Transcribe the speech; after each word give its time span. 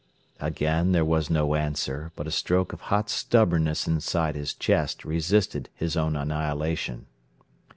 Again 0.39 0.93
there 0.93 1.05
was 1.05 1.29
no 1.29 1.53
answer, 1.53 2.11
but 2.15 2.25
a 2.25 2.31
stroke 2.31 2.73
of 2.73 2.81
hot 2.89 3.07
stubbornness 3.07 3.85
inside 3.87 4.33
his 4.33 4.55
chest 4.55 5.05
resisted 5.05 5.69
his 5.75 5.95
own 5.95 6.15
annihilation. 6.15 7.05